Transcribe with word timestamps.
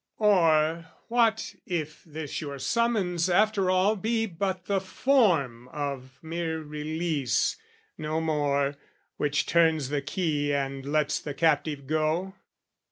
Or 0.17 0.87
what 1.09 1.53
if 1.67 2.03
this 2.05 2.41
your 2.41 2.57
summons, 2.57 3.29
after 3.29 3.69
all, 3.69 3.95
Be 3.95 4.25
but 4.25 4.65
the 4.65 4.81
form 4.81 5.67
of 5.67 6.17
mere 6.23 6.59
release, 6.63 7.55
no 7.99 8.19
more, 8.19 8.73
Which 9.17 9.45
turns 9.45 9.89
the 9.89 10.01
key 10.01 10.55
and 10.55 10.83
lets 10.87 11.19
the 11.19 11.35
captive 11.35 11.85
go? 11.85 12.33